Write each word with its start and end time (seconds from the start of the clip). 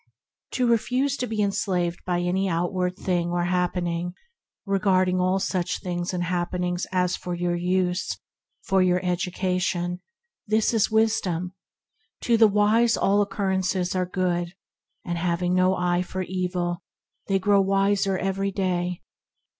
To 0.53 0.65
refuse 0.65 1.15
to 1.17 1.27
be 1.27 1.43
enslaved 1.43 1.99
by 2.07 2.21
any 2.21 2.49
outward 2.49 2.95
thing 2.97 3.29
or 3.29 3.43
happening, 3.43 4.15
regarding 4.65 5.19
all 5.19 5.37
such 5.37 5.79
things 5.79 6.11
and 6.11 6.23
happenings 6.23 6.87
as 6.91 7.15
for 7.15 7.35
your 7.35 7.55
use, 7.55 8.17
for 8.63 8.81
your 8.81 8.99
education, 9.05 10.01
this 10.47 10.73
is 10.73 10.89
Wisdom. 10.89 11.53
To 12.21 12.35
the 12.35 12.47
wise 12.47 12.97
all 12.97 13.21
occurrences 13.21 13.95
are 13.95 14.07
good, 14.07 14.55
and, 15.05 15.19
having 15.19 15.53
no 15.53 15.75
eye 15.75 16.01
for 16.01 16.23
evil, 16.23 16.81
they 17.27 17.37
grow 17.37 17.61
wiser 17.61 18.17
every 18.17 18.49
day. 18.51 19.03